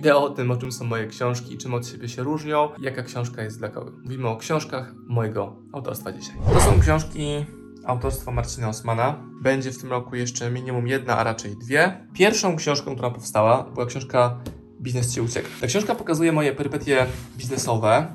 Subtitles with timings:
[0.00, 3.42] wideo o tym, o czym są moje książki, czym od siebie się różnią, jaka książka
[3.42, 3.92] jest dla kogo.
[4.02, 6.36] Mówimy o książkach mojego autorstwa dzisiaj.
[6.52, 7.46] To są książki
[7.84, 9.22] autorstwa Marcina Osmana.
[9.42, 12.08] Będzie w tym roku jeszcze minimum jedna, a raczej dwie.
[12.14, 14.40] Pierwszą książką, która powstała, była książka
[14.80, 15.48] Biznes Cię Ucieka.
[15.60, 17.06] Ta książka pokazuje moje perypetie
[17.36, 18.06] biznesowe,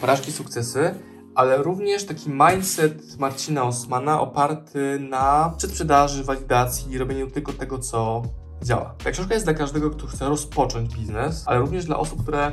[0.00, 0.94] porażki, sukcesy,
[1.34, 8.22] ale również taki mindset Marcina Osmana oparty na przedsprzedaży, walidacji, robieniu tylko tego, co
[8.62, 8.94] działa.
[9.04, 12.52] Ta książka jest dla każdego, kto chce rozpocząć biznes, ale również dla osób, które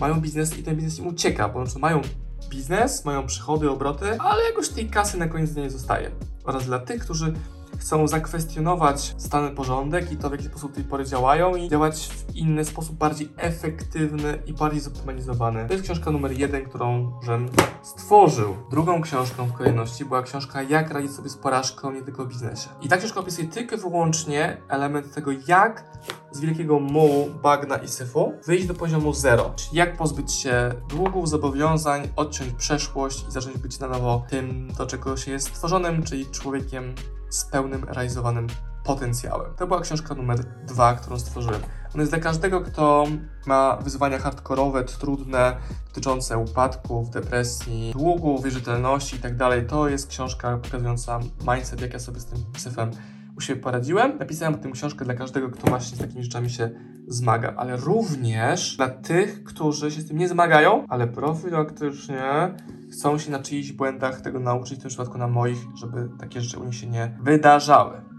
[0.00, 2.00] mają biznes i ten biznes im ucieka, bo na przykład mają
[2.48, 6.10] biznes, mają przychody, obroty, ale jakoś tej kasy na koniec nie zostaje.
[6.44, 7.34] Oraz dla tych, którzy
[7.82, 12.08] chcą zakwestionować stany porządek i to, w jaki sposób do tej pory działają i działać
[12.08, 15.66] w inny sposób, bardziej efektywny i bardziej zoptymalizowany.
[15.66, 17.48] To jest książka numer jeden, którą Żem
[17.82, 18.56] stworzył.
[18.70, 22.68] Drugą książką w kolejności była książka Jak radzić sobie z porażką nie tylko w biznesie.
[22.82, 25.84] I ta książka opisuje tylko i wyłącznie element tego, jak
[26.30, 29.52] z wielkiego mułu, bagna i syfu wyjść do poziomu zero.
[29.56, 34.86] Czyli jak pozbyć się długów, zobowiązań, odciąć przeszłość i zacząć być na nowo tym, do
[34.86, 36.94] czego się jest stworzonym, czyli człowiekiem
[37.32, 38.46] z pełnym realizowanym
[38.84, 39.54] potencjałem.
[39.54, 41.60] To była książka numer dwa, którą stworzyłem.
[41.94, 43.06] Ona jest dla każdego, kto
[43.46, 45.56] ma wyzwania hardkorowe, trudne,
[45.88, 49.62] dotyczące upadków, depresji, długów, wierzytelności itd.
[49.62, 51.20] To jest książka pokazująca
[51.52, 52.90] mindset, jak ja sobie z tym syfem
[53.36, 54.18] u siebie poradziłem.
[54.18, 56.70] Napisałem o tym książkę dla każdego, kto właśnie z takimi rzeczami się
[57.08, 62.54] zmaga, ale również dla tych, którzy się z tym nie zmagają, ale profilaktycznie
[62.92, 66.58] chcą się na czyichś błędach tego nauczyć, w tym przypadku na moich, żeby takie rzeczy
[66.58, 68.11] u nich się nie wydarzały.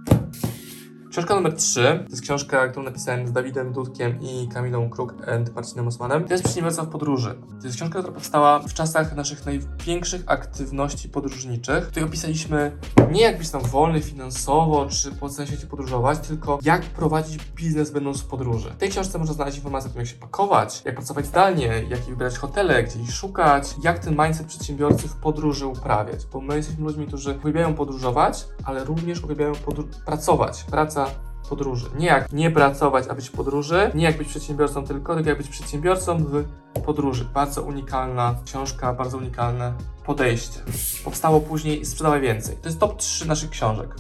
[1.14, 5.56] Książka numer 3 to jest książka, którą napisałem z Dawidem Dudkiem i Kamilą Kruk and
[5.56, 6.24] Marcinem Osmanem.
[6.24, 7.36] To jest Przedsiębiorca w podróży.
[7.60, 11.86] To jest książka, która powstała w czasach naszych największych aktywności podróżniczych.
[11.86, 12.78] Tutaj opisaliśmy
[13.12, 17.92] nie jak być tam wolny finansowo, czy po całym świecie podróżować, tylko jak prowadzić biznes
[17.92, 18.70] będąc w podróży.
[18.70, 22.00] W tej książce można znaleźć informacje o tym, jak się pakować, jak pracować zdalnie, jak
[22.00, 26.26] wybierać hotele, gdzie ich szukać, jak ten mindset przedsiębiorcy w podróży uprawiać.
[26.26, 29.54] Bo my jesteśmy ludźmi, którzy uwielbiają podróżować, ale również uwielbiają
[30.06, 30.64] pracować.
[30.64, 31.03] Praca
[31.50, 31.86] podróży.
[32.00, 35.38] Nie jak nie pracować, a być w podróży, nie jak być przedsiębiorcą tylko, tylko jak
[35.38, 36.46] być przedsiębiorcą w
[36.86, 37.26] podróży.
[37.34, 39.74] Bardzo unikalna książka, bardzo unikalne
[40.06, 40.60] podejście.
[41.04, 42.58] Powstało później sprzedawaj więcej.
[42.62, 43.96] To jest top 3 naszych książek.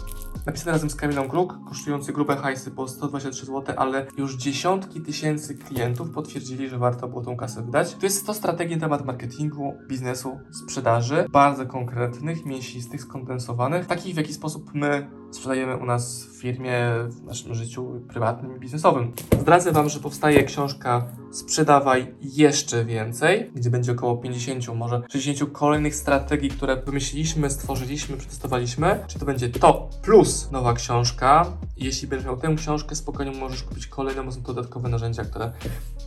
[0.46, 5.56] Napisane razem z Kamilą Kluk, kosztujący grube hajsy po 123 zł, ale już dziesiątki tysięcy
[5.56, 7.96] klientów potwierdzili, że warto było tą kasę wydać.
[7.96, 14.18] To jest 100 strategii na temat marketingu, biznesu, sprzedaży, bardzo konkretnych, mięsistych, skondensowanych, takich w
[14.18, 19.11] jaki sposób my sprzedajemy u nas w firmie, w naszym życiu prywatnym i biznesowym.
[19.39, 25.95] Zdradzę Wam, że powstaje książka Sprzedawaj jeszcze więcej, gdzie będzie około 50, może 60 kolejnych
[25.95, 29.03] strategii, które wymyśliliśmy, stworzyliśmy, przetestowaliśmy.
[29.07, 31.45] Czy to będzie to plus nowa książka?
[31.77, 35.51] Jeśli będziesz miał tę książkę, spokojnie możesz kupić kolejne, bo są to dodatkowe narzędzia, które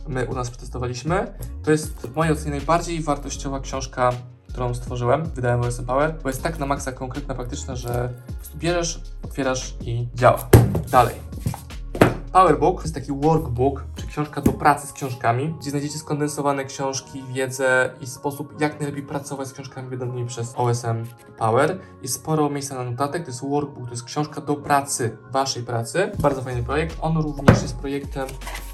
[0.07, 1.33] my u nas przetestowaliśmy.
[1.63, 4.11] To jest w mojej ocenie najbardziej wartościowa książka
[4.57, 8.09] którą stworzyłem, wydałem OSM Power, bo jest tak na maksa konkretna, praktyczna, że
[8.55, 10.49] bierzesz, otwierasz i działa.
[10.91, 11.15] Dalej.
[12.31, 17.23] Powerbook to jest taki workbook, czy książka do pracy z książkami, gdzie znajdziecie skondensowane książki,
[17.33, 21.05] wiedzę i sposób, jak najlepiej pracować z książkami wydanymi przez OSM
[21.37, 21.79] Power.
[22.01, 26.11] Jest sporo miejsca na notatek, to jest workbook, to jest książka do pracy, waszej pracy.
[26.19, 26.97] Bardzo fajny projekt.
[27.01, 28.27] On również jest projektem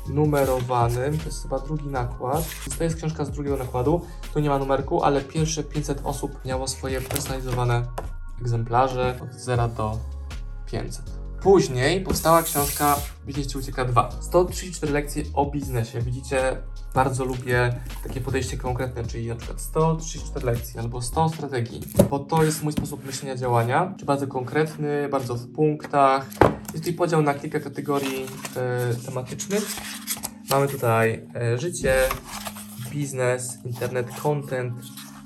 [0.09, 2.43] numerowanym, to jest chyba drugi nakład.
[2.77, 4.01] To jest książka z drugiego nakładu,
[4.33, 7.83] tu nie ma numerku, ale pierwsze 500 osób miało swoje personalizowane
[8.41, 9.97] egzemplarze od 0 do
[10.65, 11.23] 500.
[11.43, 12.95] Później powstała książka
[13.51, 14.09] Ci Ucieka 2.
[14.21, 16.01] 134 lekcje o biznesie.
[16.01, 16.57] Widzicie,
[16.93, 22.43] bardzo lubię takie podejście konkretne, czyli na przykład 134 lekcje albo 100 strategii, bo to
[22.43, 26.27] jest mój sposób myślenia, działania, czy bardzo konkretny, bardzo w punktach.
[26.73, 28.25] Jest tutaj podział na kilka kategorii
[28.55, 29.63] e, tematycznych.
[30.49, 31.95] Mamy tutaj e, życie,
[32.91, 34.73] biznes, internet, content,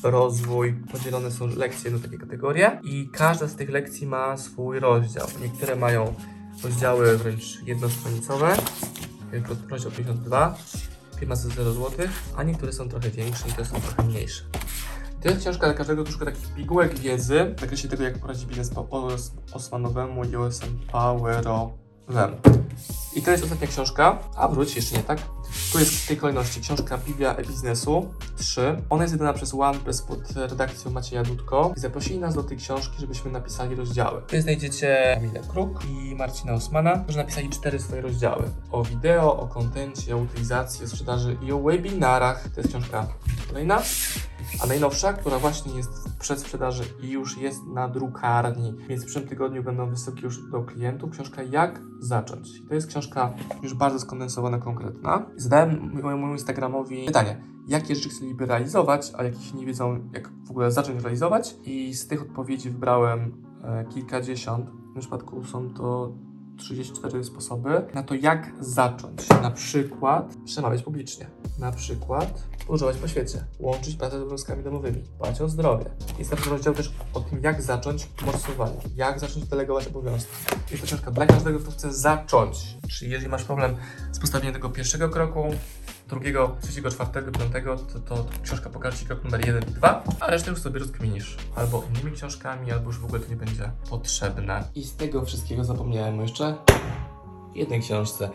[0.03, 0.74] rozwój.
[0.91, 5.28] Podzielone są lekcje na takie kategorie i każda z tych lekcji ma swój rozdział.
[5.41, 6.13] Niektóre mają
[6.63, 8.57] rozdziały wręcz jednostronicowe,
[9.34, 10.57] jak rozdział 52,
[11.19, 14.44] firma za 0 zł, a niektóre są trochę większe, niektóre są trochę mniejsze.
[15.22, 18.72] To jest książka dla każdego troszkę takich pigułek wiedzy w zakresie tego, jak poradzić biznes
[19.54, 21.68] Osmanowemu i OSM Powerowemu.
[23.16, 25.19] I to jest ostatnia książka, a wróć, jeszcze nie tak.
[25.72, 28.81] Tu jest w tej kolejności książka Biblia e-biznesu 3.
[28.90, 32.96] Ona jest wydana przez OnePress pod redakcją Macieja Dudko i zaprosili nas do tej książki,
[33.00, 34.22] żebyśmy napisali rozdziały.
[34.22, 38.44] Tu znajdziecie Kamilę Kruk i Marcina Osmana, którzy napisali cztery swoje rozdziały.
[38.72, 42.50] O wideo, o kontencie, o utylizacji, o sprzedaży i o webinarach.
[42.50, 43.08] To jest książka
[43.48, 43.81] kolejna.
[44.63, 49.27] A najnowsza, która właśnie jest w przedsprzedaży i już jest na drukarni, więc w przyszłym
[49.27, 52.67] tygodniu będą wysyłki już do klientów, książka Jak zacząć.
[52.67, 53.33] To jest książka
[53.63, 55.25] już bardzo skondensowana, konkretna.
[55.35, 60.71] Zadałem mojemu Instagramowi pytanie, jakie rzeczy chcieliby realizować, a jakich nie wiedzą, jak w ogóle
[60.71, 61.55] zacząć realizować.
[61.63, 64.69] I z tych odpowiedzi wybrałem e, kilkadziesiąt.
[64.69, 66.11] W tym przypadku są to
[66.57, 69.29] 34 sposoby na to, jak zacząć.
[69.29, 71.29] Na przykład przemawiać publicznie.
[71.57, 73.44] Na przykład podróżować po świecie.
[73.59, 75.04] Łączyć pracę z obowiązkami domowymi.
[75.04, 75.86] Dbać o zdrowie.
[76.19, 78.77] Jest tam rozdział też o tym, jak zacząć morsowanie.
[78.95, 80.31] Jak zacząć delegować obowiązki.
[80.71, 82.77] Jest to książka dla każdego, kto chce zacząć.
[82.89, 83.75] Czyli jeżeli masz problem
[84.12, 85.44] z postawieniem tego pierwszego kroku,
[86.07, 90.27] drugiego, trzeciego, czwartego, piątego, to, to książka pokaże Ci krok numer jeden i dwa, a
[90.27, 91.38] resztę już sobie rozkminisz.
[91.56, 94.63] Albo innymi książkami, albo już w ogóle to nie będzie potrzebne.
[94.75, 96.56] I z tego wszystkiego zapomniałem jeszcze
[97.56, 98.30] jednej książce.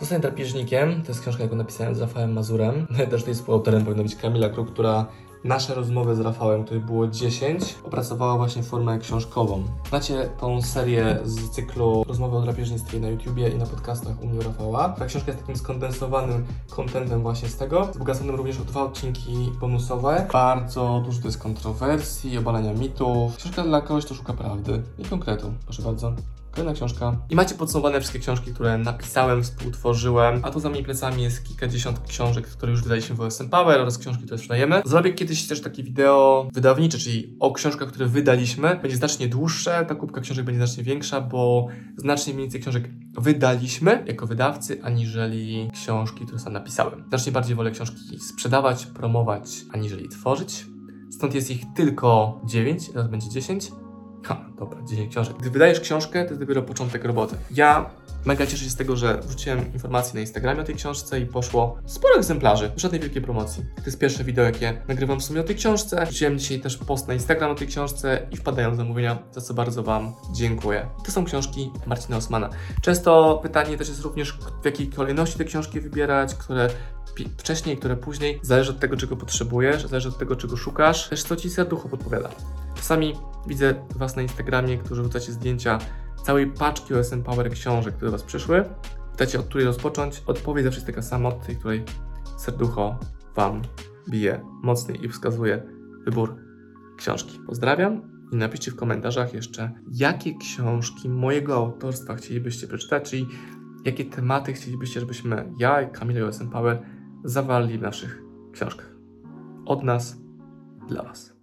[0.00, 1.02] Zostań drapieżnikiem.
[1.02, 2.86] To jest książka, jaką napisałem z Rafałem Mazurem.
[3.10, 5.06] Też tej współautorem powinna być Kamila Kruk, która
[5.44, 9.64] nasze rozmowy z Rafałem, których było 10, opracowała właśnie formę książkową.
[9.88, 14.42] Znacie tą serię z cyklu Rozmowy o drapieżnictwie na YouTubie i na podcastach u mnie
[14.42, 14.88] Rafała.
[14.88, 20.26] Ta książka jest takim skondensowanym kontentem właśnie z tego, wzbogaconym również o dwa odcinki bonusowe.
[20.32, 23.36] Bardzo dużo to jest kontrowersji, obalania mitów.
[23.36, 25.52] Książka dla kogoś, kto szuka prawdy i konkretu.
[25.64, 26.12] Proszę bardzo.
[26.56, 27.16] Kolejna książka.
[27.30, 32.00] I macie podsumowane wszystkie książki, które napisałem, współtworzyłem, a tu za moimi plecami jest kilkadziesiąt
[32.08, 34.82] książek, które już wydaliśmy w OSM Power oraz książki, które sprzedajemy.
[34.84, 38.78] Zrobię kiedyś też takie wideo wydawnicze, czyli o książkach, które wydaliśmy.
[38.82, 44.26] Będzie znacznie dłuższe, ta kubka książek będzie znacznie większa, bo znacznie więcej książek wydaliśmy jako
[44.26, 47.04] wydawcy, aniżeli książki, które sam napisałem.
[47.08, 50.66] Znacznie bardziej wolę książki sprzedawać, promować, aniżeli tworzyć.
[51.10, 53.70] Stąd jest ich tylko 9, teraz będzie 10.
[54.26, 55.36] Ha, dobra, 10 książek.
[55.36, 57.36] Gdy wydajesz książkę, to jest dopiero początek roboty.
[57.50, 57.90] Ja
[58.24, 61.78] mega cieszę się z tego, że wrzuciłem informacje na Instagramie o tej książce i poszło
[61.86, 62.72] sporo egzemplarzy.
[62.76, 63.64] Żadnej wielkiej promocji.
[63.76, 66.06] To jest pierwsze wideo, jakie nagrywam w sumie o tej książce.
[66.06, 69.82] Wrzuciłem dzisiaj też post na Instagram o tej książce i wpadają zamówienia, za co bardzo
[69.82, 70.86] Wam dziękuję.
[71.04, 72.50] To są książki Marcina Osmana.
[72.82, 76.68] Często pytanie też jest również, w jakiej kolejności te książki wybierać, które
[77.38, 78.40] wcześniej, które później.
[78.42, 82.28] Zależy od tego, czego potrzebujesz, zależy od tego, czego szukasz, też co Ci serducho podpowiada.
[82.74, 83.14] Czasami
[83.46, 85.78] widzę Was na Instagramie, którzy wrzucacie zdjęcia
[86.24, 88.64] całej paczki OSM Power książek, które Was przyszły.
[89.12, 90.22] Pytacie, od której rozpocząć?
[90.26, 91.84] Odpowiedź zawsze jest taka sama, od tej, której
[92.38, 92.98] serducho
[93.34, 93.62] Wam
[94.10, 95.62] bije mocniej i wskazuje
[96.04, 96.36] wybór
[96.96, 97.40] książki.
[97.46, 98.02] Pozdrawiam
[98.32, 103.28] i napiszcie w komentarzach jeszcze, jakie książki mojego autorstwa chcielibyście przeczytać, czyli
[103.84, 106.82] jakie tematy chcielibyście, żebyśmy ja i Kamila OSM Power
[107.26, 108.96] zawarli w naszych książkach.
[109.66, 110.16] Od nas,
[110.88, 111.35] dla Was.